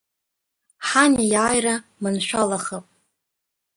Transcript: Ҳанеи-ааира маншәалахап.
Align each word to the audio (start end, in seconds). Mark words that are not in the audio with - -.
Ҳанеи-ааира 0.87 1.75
маншәалахап. 2.01 2.85